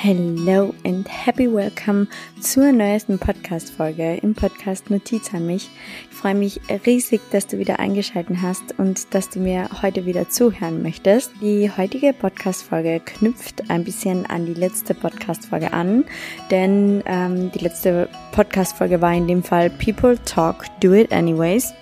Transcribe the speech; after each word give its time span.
Hello 0.00 0.72
and 0.84 1.08
happy 1.08 1.52
welcome 1.52 2.06
zur 2.40 2.70
neuesten 2.70 3.18
Podcast-Folge 3.18 4.18
im 4.22 4.32
Podcast 4.32 4.90
Notiz 4.90 5.34
an 5.34 5.44
mich. 5.44 5.68
Ich 6.08 6.16
freue 6.16 6.36
mich 6.36 6.60
riesig, 6.86 7.20
dass 7.32 7.48
du 7.48 7.58
wieder 7.58 7.80
eingeschaltet 7.80 8.36
hast 8.40 8.78
und 8.78 9.12
dass 9.12 9.28
du 9.28 9.40
mir 9.40 9.68
heute 9.82 10.06
wieder 10.06 10.28
zuhören 10.28 10.84
möchtest. 10.84 11.32
Die 11.42 11.68
heutige 11.76 12.12
Podcast-Folge 12.12 13.00
knüpft 13.04 13.68
ein 13.70 13.82
bisschen 13.82 14.24
an 14.26 14.46
die 14.46 14.54
letzte 14.54 14.94
Podcast-Folge 14.94 15.72
an, 15.72 16.04
denn 16.52 17.02
ähm, 17.06 17.50
die 17.50 17.64
letzte 17.64 18.08
Podcast-Folge 18.30 19.00
war 19.00 19.12
in 19.14 19.26
dem 19.26 19.42
Fall 19.42 19.68
People 19.68 20.16
Talk, 20.24 20.64
Do 20.78 20.94
It 20.94 21.12
Anyways. 21.12 21.74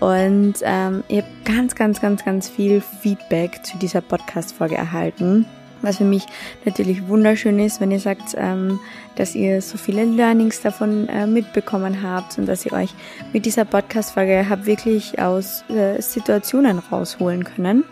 Und 0.00 0.54
ähm, 0.62 1.04
ich 1.06 1.18
habe 1.18 1.28
ganz, 1.44 1.76
ganz, 1.76 2.00
ganz, 2.00 2.24
ganz 2.24 2.48
viel 2.48 2.80
Feedback 2.80 3.64
zu 3.64 3.78
dieser 3.78 4.00
Podcast-Folge 4.00 4.74
erhalten 4.74 5.46
was 5.84 5.98
für 5.98 6.04
mich 6.04 6.24
natürlich 6.64 7.06
wunderschön 7.08 7.58
ist, 7.58 7.80
wenn 7.80 7.90
ihr 7.90 8.00
sagt, 8.00 8.34
ähm, 8.36 8.80
dass 9.16 9.34
ihr 9.34 9.62
so 9.62 9.78
viele 9.78 10.04
Learnings 10.04 10.60
davon 10.60 11.08
äh, 11.08 11.26
mitbekommen 11.26 12.02
habt 12.02 12.38
und 12.38 12.46
dass 12.46 12.66
ihr 12.66 12.72
euch 12.72 12.94
mit 13.32 13.46
dieser 13.46 13.64
Podcast-Folge 13.64 14.48
habt 14.48 14.66
wirklich 14.66 15.18
aus 15.18 15.64
äh, 15.68 16.00
Situationen 16.00 16.78
rausholen 16.78 17.44
können. 17.44 17.84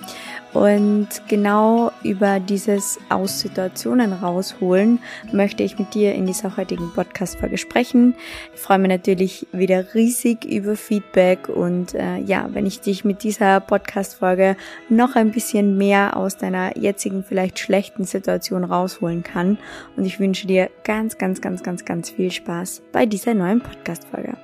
Und 0.53 1.09
genau 1.29 1.93
über 2.03 2.39
dieses 2.39 2.99
aus 3.09 3.41
Situationen 3.41 4.13
rausholen 4.13 4.99
möchte 5.33 5.63
ich 5.63 5.79
mit 5.79 5.95
dir 5.95 6.15
in 6.15 6.27
dieser 6.27 6.59
heutigen 6.59 6.93
Podcast-Folge 6.93 7.57
sprechen. 7.57 8.15
Ich 8.55 8.61
freue 8.61 8.79
mich 8.79 8.91
natürlich 8.91 9.47
wieder 9.53 9.95
riesig 9.95 10.45
über 10.45 10.77
Feedback 10.77 11.49
und 11.49 11.95
äh, 11.95 12.19
ja, 12.19 12.51
wenn 12.53 12.67
ich 12.67 12.81
dich 12.81 13.03
mit 13.05 13.23
dieser 13.23 13.61
Podcast-Folge 13.61 14.57
noch 14.91 15.17
ein 15.17 15.31
bisschen 15.31 15.79
mehr 15.79 16.19
aus 16.19 16.37
deiner 16.37 16.77
jetzigen 16.77 17.25
vielleicht 17.25 17.59
schlechten 17.59 18.05
Situation 18.05 18.65
rausholen 18.65 19.23
kann. 19.23 19.57
Und 19.97 20.05
ich 20.05 20.21
wünsche 20.21 20.47
dir 20.47 20.69
ganz, 20.85 21.17
ganz, 21.17 21.41
ganz, 21.41 21.63
ganz, 21.63 21.87
ganz 21.87 22.11
viel 22.11 22.31
Spaß 22.31 22.83
bei 22.93 23.07
dieser 23.07 23.33
neuen 23.33 23.63
Podcast-Folge. 23.63 24.37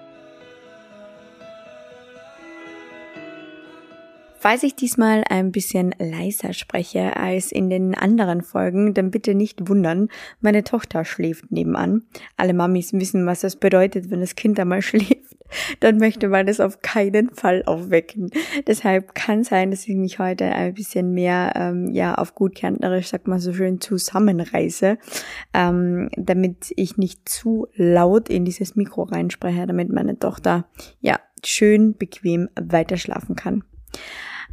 Falls 4.48 4.62
ich 4.62 4.74
diesmal 4.74 5.24
ein 5.28 5.52
bisschen 5.52 5.94
leiser 5.98 6.54
spreche 6.54 7.18
als 7.18 7.52
in 7.52 7.68
den 7.68 7.94
anderen 7.94 8.40
Folgen, 8.40 8.94
dann 8.94 9.10
bitte 9.10 9.34
nicht 9.34 9.68
wundern. 9.68 10.08
Meine 10.40 10.64
Tochter 10.64 11.04
schläft 11.04 11.52
nebenan. 11.52 12.04
Alle 12.38 12.54
Mamis 12.54 12.94
wissen, 12.94 13.26
was 13.26 13.40
das 13.40 13.56
bedeutet, 13.56 14.10
wenn 14.10 14.20
das 14.20 14.36
Kind 14.36 14.58
einmal 14.58 14.80
schläft. 14.82 15.36
Dann 15.80 15.98
möchte 15.98 16.28
man 16.28 16.48
es 16.48 16.60
auf 16.60 16.80
keinen 16.80 17.28
Fall 17.28 17.62
aufwecken. 17.66 18.30
Deshalb 18.66 19.14
kann 19.14 19.44
sein, 19.44 19.70
dass 19.70 19.86
ich 19.86 19.96
mich 19.96 20.18
heute 20.18 20.46
ein 20.46 20.72
bisschen 20.72 21.12
mehr, 21.12 21.52
ähm, 21.54 21.90
ja, 21.92 22.14
auf 22.14 22.34
gut 22.34 22.54
Kärntnerisch, 22.54 23.08
sagt 23.08 23.28
man 23.28 23.40
so 23.40 23.52
schön, 23.52 23.82
zusammenreiße, 23.82 24.96
ähm, 25.52 26.08
damit 26.16 26.72
ich 26.74 26.96
nicht 26.96 27.28
zu 27.28 27.66
laut 27.74 28.30
in 28.30 28.46
dieses 28.46 28.76
Mikro 28.76 29.02
reinspreche, 29.02 29.66
damit 29.66 29.90
meine 29.90 30.18
Tochter, 30.18 30.66
ja, 31.02 31.20
schön 31.44 31.98
bequem 31.98 32.48
weiterschlafen 32.58 33.36
kann. 33.36 33.62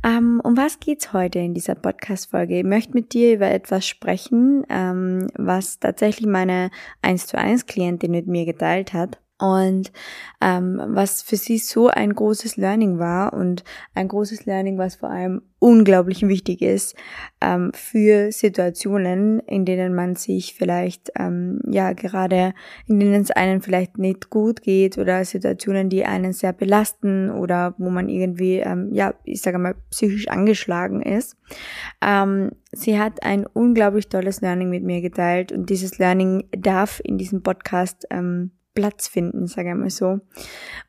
Ähm, 0.05 0.39
um 0.43 0.55
was 0.55 0.79
geht's 0.79 1.13
heute 1.13 1.39
in 1.39 1.55
dieser 1.55 1.73
Podcast-Folge? 1.73 2.59
Ich 2.59 2.63
möchte 2.63 2.93
mit 2.93 3.13
dir 3.13 3.33
über 3.33 3.49
etwas 3.49 3.87
sprechen, 3.87 4.63
ähm, 4.69 5.29
was 5.35 5.79
tatsächlich 5.79 6.27
meine 6.27 6.69
1 7.01 7.25
zu 7.25 7.39
1 7.39 7.65
Klientin 7.65 8.11
mit 8.11 8.27
mir 8.27 8.45
geteilt 8.45 8.93
hat 8.93 9.19
und 9.37 9.91
ähm, 10.39 10.81
was 10.87 11.21
für 11.21 11.35
sie 11.35 11.57
so 11.57 11.89
ein 11.89 12.13
großes 12.13 12.55
Learning 12.55 12.99
war 12.99 13.33
und 13.33 13.65
ein 13.93 14.07
großes 14.07 14.45
Learning, 14.45 14.77
was 14.77 14.95
vor 14.95 15.09
allem 15.09 15.41
unglaublich 15.59 16.25
wichtig 16.25 16.61
ist 16.61 16.95
ähm, 17.41 17.71
für 17.73 18.31
Situationen, 18.31 19.39
in 19.39 19.65
denen 19.65 19.93
man 19.93 20.15
sich 20.15 20.53
vielleicht 20.53 21.11
ähm, 21.17 21.59
ja 21.69 21.91
gerade, 21.91 22.53
in 22.87 22.99
denen 22.99 23.21
es 23.21 23.31
einen 23.31 23.61
vielleicht 23.61 23.97
nicht 23.97 24.29
gut 24.29 24.61
geht 24.61 24.97
oder 24.97 25.25
Situationen, 25.25 25.89
die 25.89 26.05
einen 26.05 26.31
sehr 26.31 26.53
belasten 26.53 27.29
oder 27.29 27.73
wo 27.77 27.89
man 27.89 28.07
irgendwie 28.07 28.59
ähm, 28.59 28.93
ja 28.93 29.15
ich 29.25 29.41
sage 29.41 29.57
mal 29.57 29.75
psychisch 29.89 30.29
angeschlagen 30.29 31.01
ist. 31.01 31.35
Ähm, 32.01 32.51
sie 32.71 32.97
hat 32.97 33.23
ein 33.23 33.45
unglaublich 33.45 34.07
tolles 34.07 34.39
Learning 34.39 34.69
mit 34.69 34.83
mir 34.83 35.01
geteilt 35.01 35.51
und 35.51 35.69
dieses 35.69 35.97
Learning 35.97 36.47
darf 36.51 37.01
in 37.03 37.17
diesem 37.17 37.43
Podcast 37.43 38.05
ähm, 38.11 38.51
Platz 38.75 39.07
finden, 39.07 39.47
sage 39.47 39.69
ich 39.69 39.75
mal 39.75 39.89
so. 39.89 40.19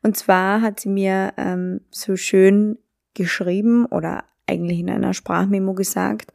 Und 0.03 0.15
zwar 0.15 0.61
hat 0.61 0.79
sie 0.79 0.89
mir 0.89 1.33
ähm, 1.37 1.81
so 1.89 2.15
schön 2.15 2.77
geschrieben 3.15 3.85
oder 3.87 4.25
eigentlich 4.45 4.79
in 4.79 4.89
einer 4.89 5.13
Sprachmemo 5.13 5.73
gesagt, 5.73 6.31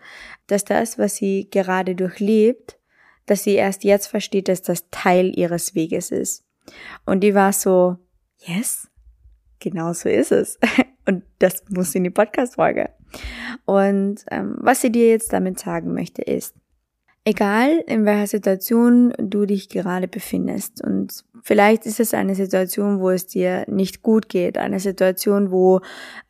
dass 0.47 0.65
das, 0.65 0.99
was 0.99 1.17
sie 1.17 1.49
gerade 1.51 1.95
durchlebt, 1.95 2.79
dass 3.27 3.45
sie 3.45 3.55
erst 3.55 3.85
jetzt 3.85 4.09
versteht, 4.09 4.49
dass 4.49 4.63
das 4.63 4.91
Teil 4.91 5.33
ihres 5.39 5.75
Weges 5.75 6.11
ist. 6.11 6.45
Und 7.07 7.21
die 7.21 7.35
war 7.35 7.53
so, 7.53 7.97
yes, 8.39 8.89
genau 9.61 9.93
so 9.93 10.09
ist 10.09 10.33
es. 10.33 10.59
Und 11.07 11.25
das 11.39 11.65
muss 11.69 11.95
in 11.95 12.05
die 12.05 12.11
Podcast-Folge. 12.11 12.91
Und 13.65 14.25
ähm, 14.31 14.57
was 14.61 14.81
sie 14.81 14.93
dir 14.93 15.09
jetzt 15.09 15.33
damit 15.33 15.59
sagen 15.59 15.93
möchte, 15.95 16.23
ist, 16.23 16.55
Egal 17.25 17.85
in 17.87 18.05
welcher 18.05 18.27
Situation 18.27 19.13
du 19.17 19.47
dich 19.47 19.69
gerade 19.69 20.09
befindest 20.09 20.83
und 20.83 21.25
vielleicht 21.41 21.87
ist 21.87 22.01
es 22.01 22.15
eine 22.15 22.35
Situation, 22.35 22.99
wo 22.99 23.11
es 23.11 23.29
dir 23.29 23.65
nicht 23.69 24.03
gut 24.03 24.29
geht, 24.29 24.59
eine 24.59 24.81
Situation, 24.81 25.53
wo 25.53 25.81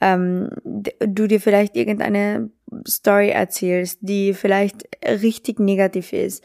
ähm, 0.02 0.50
du 0.64 1.26
dir 1.26 1.40
vielleicht 1.40 1.76
irgendeine 1.76 2.50
Story 2.86 3.30
erzählst, 3.30 4.00
die 4.02 4.34
vielleicht 4.34 4.86
richtig 5.06 5.58
negativ 5.58 6.12
ist. 6.12 6.44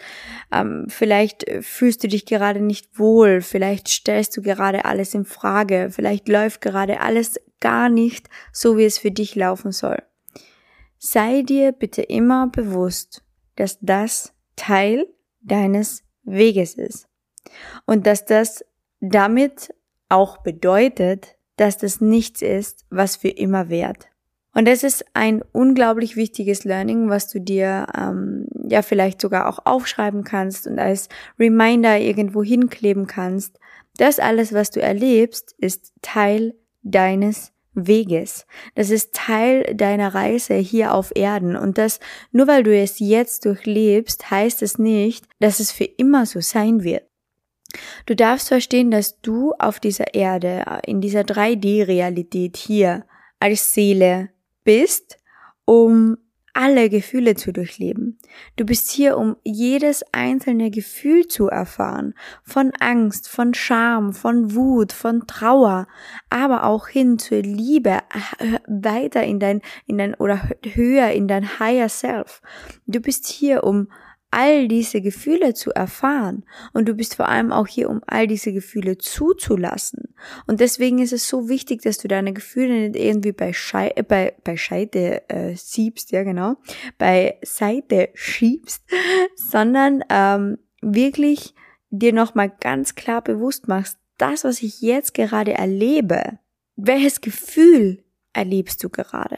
Ähm, 0.50 0.86
vielleicht 0.88 1.46
fühlst 1.60 2.06
du 2.06 2.08
dich 2.08 2.26
gerade 2.26 2.62
nicht 2.62 2.98
wohl, 2.98 3.42
vielleicht 3.42 3.90
stellst 3.90 4.38
du 4.38 4.42
gerade 4.42 4.86
alles 4.86 5.14
in 5.14 5.26
Frage, 5.26 5.90
vielleicht 5.92 6.30
läuft 6.30 6.62
gerade 6.62 7.02
alles 7.02 7.36
gar 7.60 7.90
nicht 7.90 8.30
so, 8.54 8.78
wie 8.78 8.86
es 8.86 8.98
für 8.98 9.12
dich 9.12 9.36
laufen 9.36 9.74
soll. 9.74 10.02
Sei 11.00 11.42
dir 11.42 11.74
bitte 11.74 12.02
immer 12.02 12.48
bewusst, 12.48 13.24
dass 13.58 13.78
das 13.82 14.34
Teil 14.58 15.08
deines 15.42 16.04
Weges 16.24 16.74
ist. 16.74 17.08
Und 17.86 18.06
dass 18.06 18.26
das 18.26 18.66
damit 19.00 19.74
auch 20.10 20.40
bedeutet, 20.40 21.38
dass 21.56 21.78
das 21.78 22.02
nichts 22.02 22.42
ist, 22.42 22.86
was 22.90 23.16
für 23.16 23.30
immer 23.30 23.70
währt. 23.70 24.08
Und 24.54 24.68
es 24.68 24.84
ist 24.84 25.06
ein 25.14 25.44
unglaublich 25.52 26.16
wichtiges 26.16 26.64
Learning, 26.64 27.10
was 27.10 27.30
du 27.30 27.40
dir 27.40 27.86
ähm, 27.96 28.48
ja 28.68 28.82
vielleicht 28.82 29.22
sogar 29.22 29.48
auch 29.48 29.60
aufschreiben 29.66 30.24
kannst 30.24 30.66
und 30.66 30.80
als 30.80 31.10
Reminder 31.40 32.00
irgendwo 32.00 32.44
hinkleben 32.44 33.06
kannst. 33.06 33.60
Das 33.98 34.20
alles, 34.20 34.54
was 34.54 34.72
du 34.72 34.82
erlebst, 34.82 35.54
ist 35.60 35.94
Teil 36.02 36.56
deines 36.82 37.52
Weges. 37.78 38.46
Das 38.76 38.90
ist 38.90 39.14
Teil 39.14 39.76
deiner 39.76 40.14
Reise 40.16 40.56
hier 40.56 40.94
auf 40.94 41.12
Erden. 41.16 41.56
Und 41.56 41.78
das, 41.78 42.00
nur 42.32 42.48
weil 42.48 42.64
du 42.64 42.76
es 42.76 43.00
jetzt 43.00 43.46
durchlebst, 43.46 44.32
heißt 44.32 44.62
es 44.64 44.80
nicht, 44.80 45.26
dass 45.40 45.60
es 45.60 45.72
für 45.72 45.86
immer 45.86 46.26
so 46.26 46.42
sein 46.42 46.84
wird. 46.84 47.04
Du 48.06 48.16
darfst 48.16 48.48
verstehen, 48.48 48.92
dass 48.92 49.22
du 49.22 49.54
auf 49.60 49.80
dieser 49.80 50.14
Erde, 50.14 50.66
in 50.86 51.02
dieser 51.02 51.22
3D-Realität 51.22 52.58
hier 52.58 53.06
als 53.40 53.74
Seele 53.74 54.30
bist, 54.64 55.20
um 55.66 56.18
alle 56.58 56.90
Gefühle 56.90 57.36
zu 57.36 57.54
durchleben. 57.54 58.18
Du 58.56 58.66
bist 58.66 58.90
hier, 58.90 59.16
um 59.20 59.36
jedes 59.44 60.04
einzelne 60.12 60.72
Gefühl 60.72 61.28
zu 61.28 61.50
erfahren. 61.50 62.16
Von 62.44 62.72
Angst, 62.80 63.30
von 63.30 63.54
Scham, 63.54 64.12
von 64.12 64.56
Wut, 64.56 64.92
von 64.92 65.28
Trauer, 65.28 65.88
aber 66.32 66.64
auch 66.64 66.88
hin 66.88 67.20
zur 67.20 67.44
Liebe, 67.44 68.00
äh, 68.40 68.58
weiter 68.66 69.24
in 69.24 69.40
dein, 69.40 69.62
in 69.86 70.00
dein, 70.00 70.16
oder 70.16 70.50
höher 70.64 71.12
in 71.12 71.28
dein 71.28 71.60
Higher 71.60 71.90
Self. 71.90 72.42
Du 72.88 73.02
bist 73.02 73.28
hier, 73.28 73.64
um 73.64 73.90
all 74.32 74.68
diese 74.68 75.02
Gefühle 75.02 75.54
zu 75.54 75.72
erfahren. 75.72 76.46
Und 76.74 76.88
du 76.88 76.94
bist 76.94 77.16
vor 77.16 77.30
allem 77.30 77.52
auch 77.52 77.68
hier, 77.68 77.90
um 77.90 78.02
all 78.08 78.28
diese 78.28 78.52
Gefühle 78.52 78.98
zuzulassen. 78.98 80.14
Und 80.46 80.60
deswegen 80.60 81.00
ist 81.00 81.14
es 81.14 81.28
so 81.28 81.50
wichtig, 81.50 81.82
dass 81.82 81.98
du 81.98 82.08
deine 82.08 82.34
Gefühle 82.34 82.90
nicht 82.90 82.96
irgendwie 82.96 83.32
bei, 83.32 83.54
Schei 83.54 83.92
äh, 83.96 84.04
bei, 84.04 84.36
bei 84.44 84.58
Scheite 84.58 85.30
äh, 85.30 85.56
siebst, 85.56 86.12
ja 86.12 86.24
genau, 86.24 86.56
bei 86.98 87.38
Seite 87.44 88.10
schiebst, 88.14 88.84
sondern 89.36 90.04
ähm, 90.10 90.58
wirklich 90.82 91.54
dir 91.90 92.14
nochmal 92.14 92.52
ganz 92.60 92.96
klar 92.96 93.22
bewusst 93.22 93.68
machst, 93.68 93.98
das, 94.18 94.44
was 94.44 94.62
ich 94.62 94.82
jetzt 94.82 95.14
gerade 95.14 95.54
erlebe, 95.54 96.40
welches 96.76 97.22
Gefühl 97.22 98.04
erlebst 98.34 98.84
du 98.84 98.90
gerade? 98.90 99.38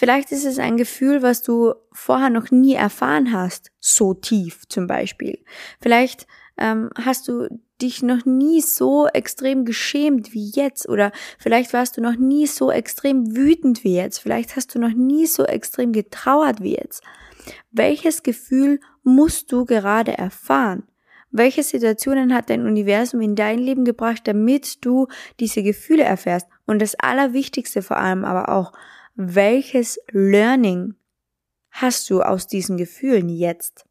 Vielleicht 0.00 0.32
ist 0.32 0.46
es 0.46 0.58
ein 0.58 0.78
Gefühl, 0.78 1.20
was 1.20 1.42
du 1.42 1.74
vorher 1.92 2.30
noch 2.30 2.50
nie 2.50 2.72
erfahren 2.72 3.34
hast, 3.34 3.70
so 3.80 4.14
tief 4.14 4.66
zum 4.66 4.86
Beispiel. 4.86 5.44
Vielleicht 5.78 6.26
ähm, 6.56 6.88
hast 6.96 7.28
du 7.28 7.48
dich 7.82 8.02
noch 8.02 8.24
nie 8.24 8.62
so 8.62 9.08
extrem 9.08 9.66
geschämt 9.66 10.32
wie 10.32 10.52
jetzt 10.54 10.88
oder 10.88 11.12
vielleicht 11.38 11.74
warst 11.74 11.98
du 11.98 12.00
noch 12.00 12.16
nie 12.16 12.46
so 12.46 12.70
extrem 12.70 13.36
wütend 13.36 13.84
wie 13.84 13.94
jetzt. 13.94 14.20
Vielleicht 14.20 14.56
hast 14.56 14.74
du 14.74 14.78
noch 14.78 14.94
nie 14.94 15.26
so 15.26 15.44
extrem 15.44 15.92
getrauert 15.92 16.62
wie 16.62 16.76
jetzt. 16.76 17.02
welches 17.70 18.22
Gefühl 18.22 18.80
musst 19.02 19.52
du 19.52 19.66
gerade 19.66 20.16
erfahren? 20.16 20.84
Welche 21.30 21.62
Situationen 21.62 22.34
hat 22.34 22.48
dein 22.48 22.64
Universum 22.64 23.20
in 23.20 23.36
dein 23.36 23.58
Leben 23.58 23.84
gebracht, 23.84 24.22
damit 24.24 24.82
du 24.82 25.08
diese 25.40 25.62
Gefühle 25.62 26.04
erfährst? 26.04 26.48
Und 26.66 26.80
das 26.80 26.94
Allerwichtigste 26.94 27.82
vor 27.82 27.98
allem 27.98 28.24
aber 28.24 28.48
auch, 28.48 28.72
welches 29.14 29.98
Learning 30.10 30.94
hast 31.70 32.08
du 32.10 32.22
aus 32.22 32.46
diesen 32.46 32.76
Gefühlen 32.76 33.28
jetzt? 33.28 33.84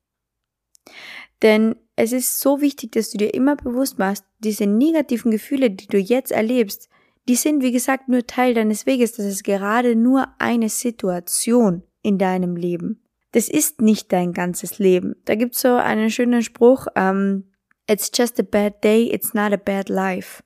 Denn 1.42 1.76
es 1.96 2.12
ist 2.12 2.40
so 2.40 2.62
wichtig, 2.62 2.92
dass 2.94 3.12
du 3.12 3.18
dir 3.18 3.34
immer 3.34 3.56
bewusst 3.56 4.00
machst, 4.00 4.26
diese 4.40 4.66
negativen 4.66 5.32
Gefühle, 5.32 5.72
die 5.72 5.88
du 5.88 5.98
jetzt 5.98 6.32
erlebst, 6.32 6.90
die 7.28 7.36
sind, 7.36 7.62
wie 7.62 7.72
gesagt, 7.72 8.10
nur 8.10 8.26
Teil 8.26 8.54
deines 8.54 8.86
Weges. 8.86 9.14
Das 9.14 9.26
ist 9.26 9.44
gerade 9.44 9.96
nur 9.96 10.28
eine 10.40 10.70
Situation 10.70 11.84
in 12.02 12.18
deinem 12.18 12.56
Leben 12.56 13.02
das 13.32 13.48
ist 13.48 13.82
nicht 13.82 14.12
dein 14.12 14.34
ganzes 14.34 14.80
Leben. 14.80 15.16
Da 15.26 15.36
gibt's 15.36 15.62
so 15.62 15.76
einen 15.76 16.10
schönen 16.10 16.42
Spruch, 16.42 16.88
um, 16.88 16.94
ähm, 16.96 17.44
it's 17.88 18.12
just 18.14 18.40
a 18.40 18.44
bad 18.44 18.84
day, 18.84 19.10
it's 19.12 19.34
not 19.34 19.54
a 19.54 19.58
bad 19.58 19.90
life. 19.90 20.44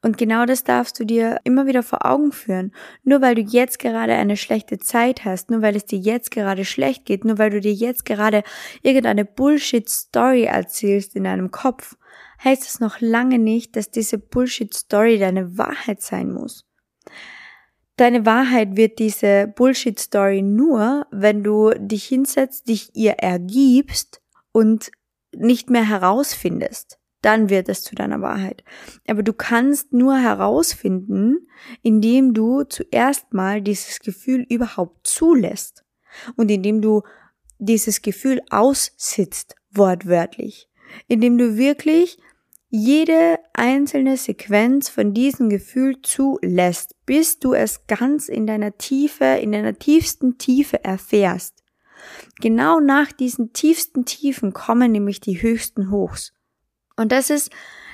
Und 0.00 0.16
genau 0.16 0.46
das 0.46 0.64
darfst 0.64 0.98
du 0.98 1.04
dir 1.04 1.38
immer 1.44 1.66
wieder 1.66 1.82
vor 1.82 2.06
Augen 2.06 2.32
führen. 2.32 2.72
Nur 3.02 3.20
weil 3.20 3.34
du 3.34 3.42
jetzt 3.42 3.78
gerade 3.78 4.14
eine 4.14 4.36
schlechte 4.36 4.78
Zeit 4.78 5.24
hast, 5.24 5.50
nur 5.50 5.62
weil 5.62 5.76
es 5.76 5.84
dir 5.84 5.98
jetzt 5.98 6.30
gerade 6.30 6.64
schlecht 6.64 7.04
geht, 7.04 7.24
nur 7.24 7.38
weil 7.38 7.50
du 7.50 7.60
dir 7.60 7.72
jetzt 7.72 8.04
gerade 8.04 8.42
irgendeine 8.82 9.24
Bullshit-Story 9.24 10.44
erzählst 10.44 11.14
in 11.16 11.24
deinem 11.24 11.50
Kopf, 11.50 11.96
heißt 12.42 12.62
es 12.62 12.80
noch 12.80 13.00
lange 13.00 13.38
nicht, 13.38 13.76
dass 13.76 13.90
diese 13.90 14.18
Bullshit-Story 14.18 15.18
deine 15.18 15.58
Wahrheit 15.58 16.00
sein 16.00 16.32
muss. 16.32 16.66
Deine 17.96 18.24
Wahrheit 18.24 18.76
wird 18.76 18.98
diese 18.98 19.46
Bullshit-Story 19.48 20.42
nur, 20.42 21.06
wenn 21.10 21.44
du 21.44 21.70
dich 21.78 22.06
hinsetzt, 22.06 22.68
dich 22.68 22.90
ihr 22.94 23.12
ergibst 23.12 24.22
und 24.50 24.90
nicht 25.34 25.70
mehr 25.70 25.88
herausfindest. 25.88 26.98
Dann 27.22 27.50
wird 27.50 27.68
es 27.68 27.82
zu 27.82 27.94
deiner 27.94 28.20
Wahrheit. 28.20 28.64
Aber 29.06 29.22
du 29.22 29.32
kannst 29.32 29.92
nur 29.92 30.18
herausfinden, 30.18 31.48
indem 31.82 32.34
du 32.34 32.64
zuerst 32.64 33.32
mal 33.32 33.62
dieses 33.62 34.00
Gefühl 34.00 34.44
überhaupt 34.48 35.06
zulässt 35.06 35.84
und 36.36 36.50
indem 36.50 36.82
du 36.82 37.02
dieses 37.58 38.02
Gefühl 38.02 38.42
aussitzt, 38.50 39.54
wortwörtlich. 39.70 40.68
Indem 41.06 41.38
du 41.38 41.56
wirklich 41.56 42.18
jede 42.68 43.38
einzelne 43.52 44.16
Sequenz 44.16 44.88
von 44.88 45.14
diesem 45.14 45.48
Gefühl 45.48 46.00
zulässt, 46.02 46.96
bis 47.06 47.38
du 47.38 47.52
es 47.52 47.86
ganz 47.86 48.28
in 48.28 48.46
deiner 48.46 48.76
Tiefe, 48.78 49.24
in 49.24 49.52
deiner 49.52 49.78
tiefsten 49.78 50.38
Tiefe 50.38 50.82
erfährst. 50.82 51.62
Genau 52.40 52.80
nach 52.80 53.12
diesen 53.12 53.52
tiefsten 53.52 54.04
Tiefen 54.06 54.52
kommen 54.52 54.90
nämlich 54.90 55.20
die 55.20 55.40
höchsten 55.40 55.90
Hochs. 55.90 56.32
Und 56.96 57.12
das 57.12 57.30
ist, 57.30 57.50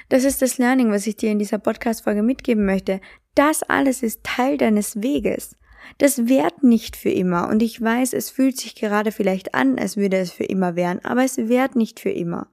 das 0.08 0.24
ist 0.24 0.42
das 0.42 0.58
Learning, 0.58 0.90
was 0.90 1.06
ich 1.06 1.16
dir 1.16 1.30
in 1.30 1.38
dieser 1.38 1.58
Podcast-Folge 1.58 2.22
mitgeben 2.22 2.64
möchte. 2.64 3.00
Das 3.34 3.62
alles 3.62 4.02
ist 4.02 4.24
Teil 4.24 4.58
deines 4.58 5.02
Weges. 5.02 5.56
Das 5.98 6.28
währt 6.28 6.62
nicht 6.62 6.96
für 6.96 7.10
immer. 7.10 7.48
Und 7.48 7.62
ich 7.62 7.80
weiß, 7.80 8.12
es 8.12 8.30
fühlt 8.30 8.58
sich 8.58 8.74
gerade 8.74 9.12
vielleicht 9.12 9.54
an, 9.54 9.78
als 9.78 9.96
würde 9.96 10.18
es 10.18 10.32
für 10.32 10.44
immer 10.44 10.76
währen, 10.76 11.04
aber 11.04 11.24
es 11.24 11.36
währt 11.36 11.76
nicht 11.76 12.00
für 12.00 12.10
immer. 12.10 12.48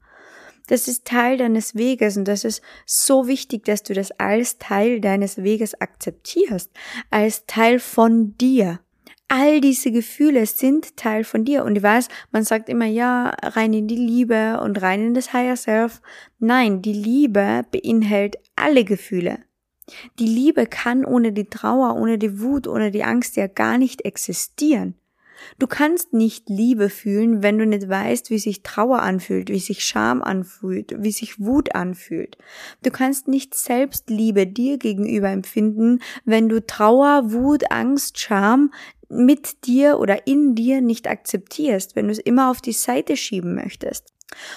Das 0.67 0.87
ist 0.87 1.05
Teil 1.05 1.37
deines 1.37 1.75
Weges 1.75 2.17
und 2.17 2.27
das 2.27 2.43
ist 2.43 2.63
so 2.85 3.27
wichtig, 3.27 3.65
dass 3.65 3.83
du 3.83 3.93
das 3.93 4.11
als 4.11 4.57
Teil 4.57 4.99
deines 4.99 5.43
Weges 5.43 5.79
akzeptierst, 5.79 6.71
als 7.11 7.45
Teil 7.45 7.79
von 7.79 8.35
dir. 8.37 8.79
All 9.27 9.59
diese 9.59 9.91
Gefühle 9.91 10.45
sind 10.45 10.97
Teil 10.97 11.23
von 11.23 11.45
dir. 11.45 11.63
Und 11.63 11.75
ich 11.75 11.83
weiß, 11.83 12.09
man 12.31 12.43
sagt 12.43 12.69
immer, 12.69 12.85
ja, 12.85 13.35
rein 13.41 13.73
in 13.73 13.87
die 13.87 13.95
Liebe 13.95 14.59
und 14.61 14.81
rein 14.81 15.07
in 15.07 15.13
das 15.13 15.33
Higher 15.33 15.55
Self. 15.55 16.01
Nein, 16.39 16.81
die 16.81 16.93
Liebe 16.93 17.65
beinhaltet 17.71 18.41
alle 18.55 18.85
Gefühle. 18.85 19.39
Die 20.19 20.27
Liebe 20.27 20.65
kann 20.65 21.05
ohne 21.05 21.31
die 21.31 21.45
Trauer, 21.45 21.95
ohne 21.95 22.17
die 22.17 22.39
Wut, 22.39 22.67
ohne 22.67 22.91
die 22.91 23.03
Angst 23.03 23.35
ja 23.35 23.47
gar 23.47 23.77
nicht 23.77 24.05
existieren. 24.05 24.95
Du 25.59 25.67
kannst 25.67 26.13
nicht 26.13 26.49
Liebe 26.49 26.89
fühlen, 26.89 27.43
wenn 27.43 27.57
du 27.57 27.65
nicht 27.65 27.87
weißt, 27.87 28.29
wie 28.29 28.39
sich 28.39 28.63
Trauer 28.63 29.01
anfühlt, 29.01 29.49
wie 29.49 29.59
sich 29.59 29.85
Scham 29.85 30.21
anfühlt, 30.21 30.95
wie 30.97 31.11
sich 31.11 31.39
Wut 31.39 31.75
anfühlt. 31.75 32.37
Du 32.83 32.91
kannst 32.91 33.27
nicht 33.27 33.55
selbst 33.55 34.09
Liebe 34.09 34.47
dir 34.47 34.77
gegenüber 34.77 35.29
empfinden, 35.29 35.99
wenn 36.23 36.49
du 36.49 36.65
Trauer, 36.65 37.31
Wut, 37.31 37.71
Angst, 37.71 38.19
Scham 38.19 38.71
mit 39.09 39.65
dir 39.65 39.99
oder 39.99 40.27
in 40.27 40.55
dir 40.55 40.81
nicht 40.81 41.07
akzeptierst, 41.07 41.95
wenn 41.95 42.07
du 42.07 42.11
es 42.11 42.19
immer 42.19 42.49
auf 42.49 42.61
die 42.61 42.71
Seite 42.71 43.17
schieben 43.17 43.55
möchtest. 43.55 44.14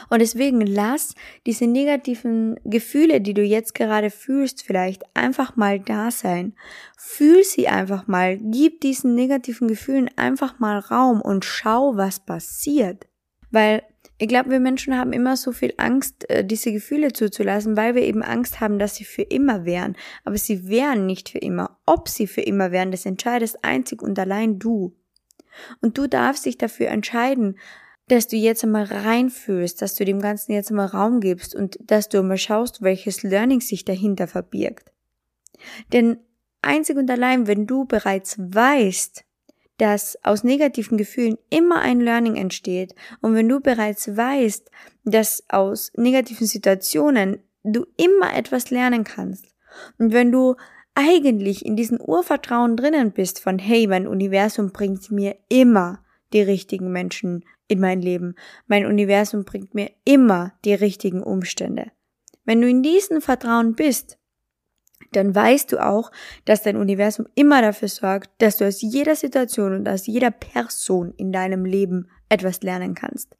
Und 0.08 0.20
deswegen 0.20 0.60
lass 0.62 1.14
diese 1.46 1.66
negativen 1.66 2.58
Gefühle, 2.64 3.20
die 3.20 3.34
du 3.34 3.42
jetzt 3.42 3.74
gerade 3.74 4.10
fühlst, 4.10 4.62
vielleicht 4.62 5.04
einfach 5.14 5.56
mal 5.56 5.78
da 5.78 6.10
sein. 6.10 6.54
Fühl 6.96 7.44
sie 7.44 7.68
einfach 7.68 8.06
mal. 8.06 8.38
Gib 8.38 8.80
diesen 8.80 9.14
negativen 9.14 9.68
Gefühlen 9.68 10.10
einfach 10.16 10.58
mal 10.58 10.78
Raum 10.78 11.20
und 11.20 11.44
schau, 11.44 11.96
was 11.96 12.20
passiert. 12.20 13.06
Weil 13.50 13.82
ich 14.20 14.28
glaube, 14.28 14.50
wir 14.50 14.60
Menschen 14.60 14.96
haben 14.98 15.12
immer 15.12 15.36
so 15.36 15.52
viel 15.52 15.74
Angst, 15.76 16.28
äh, 16.28 16.44
diese 16.44 16.72
Gefühle 16.72 17.12
zuzulassen, 17.12 17.76
weil 17.76 17.94
wir 17.94 18.02
eben 18.02 18.22
Angst 18.22 18.60
haben, 18.60 18.80
dass 18.80 18.96
sie 18.96 19.04
für 19.04 19.22
immer 19.22 19.64
wären. 19.64 19.96
Aber 20.24 20.36
sie 20.36 20.68
wären 20.68 21.06
nicht 21.06 21.28
für 21.28 21.38
immer. 21.38 21.78
Ob 21.86 22.08
sie 22.08 22.26
für 22.26 22.40
immer 22.40 22.72
wären, 22.72 22.90
das 22.90 23.06
entscheidest 23.06 23.64
einzig 23.64 24.02
und 24.02 24.18
allein 24.18 24.58
du. 24.58 24.96
Und 25.80 25.98
du 25.98 26.08
darfst 26.08 26.46
dich 26.46 26.58
dafür 26.58 26.88
entscheiden, 26.88 27.58
dass 28.08 28.26
du 28.26 28.36
jetzt 28.36 28.64
einmal 28.64 28.84
reinfühlst, 28.84 29.80
dass 29.80 29.94
du 29.94 30.04
dem 30.04 30.20
Ganzen 30.20 30.52
jetzt 30.52 30.70
einmal 30.70 30.86
Raum 30.86 31.20
gibst 31.20 31.54
und 31.54 31.78
dass 31.80 32.08
du 32.08 32.18
einmal 32.18 32.38
schaust, 32.38 32.82
welches 32.82 33.22
Learning 33.22 33.60
sich 33.60 33.84
dahinter 33.84 34.26
verbirgt. 34.26 34.90
Denn 35.92 36.18
einzig 36.62 36.96
und 36.96 37.10
allein, 37.10 37.46
wenn 37.46 37.66
du 37.66 37.84
bereits 37.84 38.38
weißt, 38.38 39.24
dass 39.78 40.18
aus 40.24 40.42
negativen 40.42 40.98
Gefühlen 40.98 41.38
immer 41.50 41.80
ein 41.80 42.00
Learning 42.00 42.36
entsteht 42.36 42.94
und 43.20 43.34
wenn 43.34 43.48
du 43.48 43.60
bereits 43.60 44.16
weißt, 44.16 44.70
dass 45.04 45.44
aus 45.48 45.92
negativen 45.94 46.46
Situationen 46.46 47.42
du 47.62 47.86
immer 47.96 48.34
etwas 48.34 48.70
lernen 48.70 49.04
kannst 49.04 49.46
und 49.98 50.12
wenn 50.12 50.32
du 50.32 50.56
eigentlich 50.94 51.64
in 51.64 51.76
diesem 51.76 52.00
Urvertrauen 52.00 52.76
drinnen 52.76 53.12
bist 53.12 53.40
von 53.40 53.60
hey, 53.60 53.86
mein 53.86 54.08
Universum 54.08 54.72
bringt 54.72 55.12
mir 55.12 55.36
immer 55.48 56.02
die 56.32 56.42
richtigen 56.42 56.92
Menschen 56.92 57.44
in 57.68 57.80
mein 57.80 58.00
Leben. 58.00 58.34
Mein 58.66 58.86
Universum 58.86 59.44
bringt 59.44 59.74
mir 59.74 59.90
immer 60.04 60.52
die 60.64 60.74
richtigen 60.74 61.22
Umstände. 61.22 61.92
Wenn 62.44 62.60
du 62.60 62.68
in 62.68 62.82
diesem 62.82 63.20
Vertrauen 63.20 63.74
bist, 63.74 64.18
dann 65.12 65.34
weißt 65.34 65.72
du 65.72 65.84
auch, 65.84 66.10
dass 66.44 66.62
dein 66.62 66.76
Universum 66.76 67.26
immer 67.34 67.62
dafür 67.62 67.88
sorgt, 67.88 68.30
dass 68.38 68.56
du 68.56 68.66
aus 68.66 68.80
jeder 68.82 69.16
Situation 69.16 69.74
und 69.74 69.88
aus 69.88 70.06
jeder 70.06 70.30
Person 70.30 71.14
in 71.16 71.32
deinem 71.32 71.64
Leben 71.64 72.10
etwas 72.28 72.62
lernen 72.62 72.94
kannst. 72.94 73.36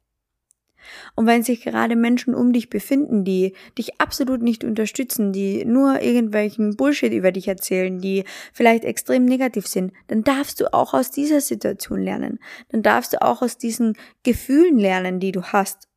Und 1.15 1.25
wenn 1.25 1.43
sich 1.43 1.61
gerade 1.61 1.95
Menschen 1.95 2.33
um 2.33 2.53
dich 2.53 2.69
befinden, 2.69 3.23
die 3.23 3.53
dich 3.77 3.99
absolut 3.99 4.41
nicht 4.41 4.63
unterstützen, 4.63 5.31
die 5.31 5.65
nur 5.65 6.01
irgendwelchen 6.01 6.75
Bullshit 6.75 7.13
über 7.13 7.31
dich 7.31 7.47
erzählen, 7.47 7.99
die 7.99 8.23
vielleicht 8.53 8.83
extrem 8.83 9.25
negativ 9.25 9.67
sind, 9.67 9.93
dann 10.07 10.23
darfst 10.23 10.59
du 10.59 10.73
auch 10.73 10.93
aus 10.93 11.11
dieser 11.11 11.41
Situation 11.41 12.01
lernen. 12.01 12.39
Dann 12.69 12.83
darfst 12.83 13.13
du 13.13 13.21
auch 13.21 13.41
aus 13.41 13.57
diesen 13.57 13.93
Gefühlen 14.23 14.77
lernen, 14.77 15.19
die 15.19 15.31
du 15.31 15.43
hast. 15.43 15.87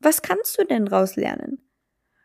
Was 0.00 0.22
kannst 0.22 0.58
du 0.58 0.64
denn 0.64 0.86
daraus 0.86 1.16
lernen? 1.16 1.58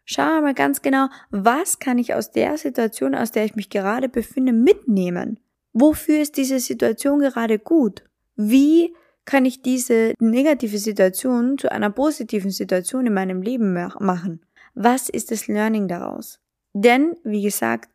Schau 0.05 0.41
mal 0.41 0.53
ganz 0.53 0.83
genau, 0.83 1.07
was 1.31 1.79
kann 1.79 1.97
ich 1.97 2.13
aus 2.13 2.31
der 2.31 2.57
Situation, 2.57 3.15
aus 3.15 3.31
der 3.31 3.45
ich 3.45 3.55
mich 3.55 3.71
gerade 3.71 4.07
befinde, 4.07 4.53
mitnehmen? 4.53 5.39
Wofür 5.73 6.21
ist 6.21 6.37
diese 6.37 6.59
Situation 6.59 7.19
gerade 7.19 7.57
gut? 7.57 8.03
Wie 8.35 8.95
kann 9.25 9.45
ich 9.45 9.61
diese 9.61 10.13
negative 10.19 10.77
Situation 10.77 11.57
zu 11.57 11.71
einer 11.71 11.89
positiven 11.89 12.51
Situation 12.51 13.07
in 13.07 13.13
meinem 13.13 13.41
Leben 13.41 13.73
machen? 13.73 14.45
Was 14.75 15.09
ist 15.09 15.31
das 15.31 15.47
Learning 15.47 15.87
daraus? 15.87 16.39
Denn, 16.73 17.15
wie 17.23 17.41
gesagt, 17.41 17.89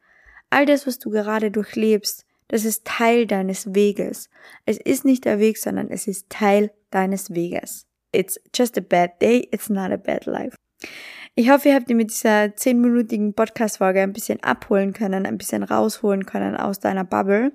all 0.48 0.66
das, 0.66 0.86
was 0.86 0.98
du 0.98 1.10
gerade 1.10 1.50
durchlebst, 1.50 2.26
das 2.48 2.64
ist 2.64 2.84
Teil 2.84 3.26
deines 3.26 3.74
Weges. 3.74 4.28
Es 4.66 4.78
ist 4.78 5.04
nicht 5.04 5.24
der 5.24 5.38
Weg, 5.38 5.58
sondern 5.58 5.88
es 5.90 6.08
ist 6.08 6.28
Teil 6.30 6.72
deines 6.90 7.32
Weges. 7.32 7.86
It's 8.12 8.40
just 8.54 8.76
a 8.76 8.80
bad 8.80 9.20
day, 9.22 9.48
it's 9.52 9.70
not 9.70 9.92
a 9.92 9.96
bad 9.96 10.26
life. 10.26 10.56
Ich 11.36 11.48
hoffe, 11.48 11.68
ihr 11.68 11.76
habt 11.76 11.88
ihr 11.88 11.94
mit 11.94 12.10
dieser 12.10 12.56
zehnminütigen 12.56 13.34
Podcast-Folge 13.34 14.02
ein 14.02 14.12
bisschen 14.12 14.42
abholen 14.42 14.92
können, 14.92 15.26
ein 15.26 15.38
bisschen 15.38 15.62
rausholen 15.62 16.26
können 16.26 16.56
aus 16.56 16.80
deiner 16.80 17.04
Bubble. 17.04 17.52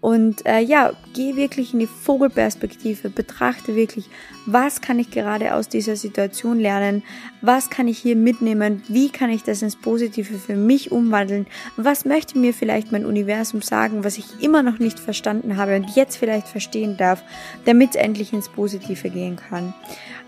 Und 0.00 0.46
äh, 0.46 0.60
ja, 0.60 0.92
geh 1.12 1.34
wirklich 1.34 1.72
in 1.72 1.80
die 1.80 1.88
Vogelperspektive, 1.88 3.10
betrachte 3.10 3.74
wirklich, 3.74 4.08
was 4.46 4.80
kann 4.80 5.00
ich 5.00 5.10
gerade 5.10 5.54
aus 5.54 5.68
dieser 5.68 5.96
Situation 5.96 6.60
lernen, 6.60 7.02
was 7.42 7.68
kann 7.68 7.88
ich 7.88 7.98
hier 7.98 8.14
mitnehmen, 8.14 8.84
wie 8.86 9.10
kann 9.10 9.30
ich 9.30 9.42
das 9.42 9.60
ins 9.60 9.74
Positive 9.74 10.38
für 10.38 10.56
mich 10.56 10.92
umwandeln, 10.92 11.46
was 11.76 12.04
möchte 12.04 12.38
mir 12.38 12.54
vielleicht 12.54 12.92
mein 12.92 13.04
Universum 13.04 13.60
sagen, 13.60 14.04
was 14.04 14.18
ich 14.18 14.40
immer 14.40 14.62
noch 14.62 14.78
nicht 14.78 15.00
verstanden 15.00 15.56
habe 15.56 15.74
und 15.74 15.96
jetzt 15.96 16.16
vielleicht 16.16 16.46
verstehen 16.46 16.96
darf, 16.96 17.24
damit 17.64 17.90
es 17.90 17.96
endlich 17.96 18.32
ins 18.32 18.48
Positive 18.48 19.10
gehen 19.10 19.34
kann. 19.34 19.74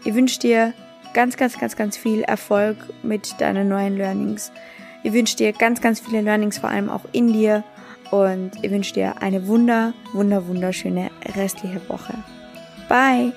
Ich 0.05 0.15
wünsche 0.15 0.41
dir 0.41 0.75
ganz, 1.15 1.37
ganz, 1.37 1.59
ganz, 1.59 1.77
ganz 1.77 1.97
viel 1.97 2.23
Erfolg 2.23 2.77
mit 3.03 3.41
deinen 3.41 3.69
neuen 3.69 3.97
Learnings. 3.97 4.53
Ich 5.03 5.13
wünsche 5.13 5.37
dir 5.37 5.53
ganz, 5.53 5.81
ganz 5.81 6.01
viele 6.01 6.21
Learnings, 6.21 6.59
vor 6.59 6.71
allem 6.71 6.89
auch 6.89 7.05
in 7.13 7.33
dir. 7.33 7.65
Und 8.11 8.53
ich 8.63 8.71
wünsche 8.71 8.95
dir 8.95 9.21
eine 9.21 9.47
wunder, 9.47 9.93
wunder, 10.13 10.47
wunderschöne 10.47 11.11
restliche 11.37 11.81
Woche. 11.89 12.15
Bye! 12.89 13.33